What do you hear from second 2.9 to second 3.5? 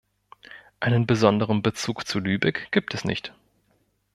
es nicht.